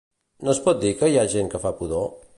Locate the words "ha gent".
1.21-1.53